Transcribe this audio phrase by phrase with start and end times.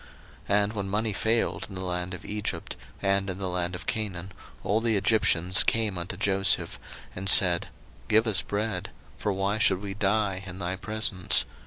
[0.49, 3.85] 01:047:015 And when money failed in the land of Egypt, and in the land of
[3.85, 4.31] Canaan,
[4.63, 6.79] all the Egyptians came unto Joseph,
[7.15, 7.67] and said,
[8.07, 11.45] Give us bread: for why should we die in thy presence?